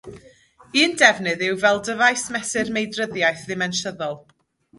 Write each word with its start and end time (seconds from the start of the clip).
Un 0.83 0.95
defnydd 1.01 1.43
yw 1.47 1.59
fel 1.65 1.81
dyfais 1.89 2.23
mesur 2.37 2.73
meidryddiaeth 2.79 3.45
ddimensiynol. 3.53 4.19